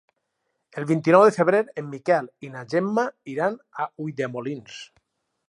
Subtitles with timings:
[0.81, 3.05] El vint-i-nou de febrer en Miquel i na Gemma
[3.35, 4.83] iran a Ulldemolins.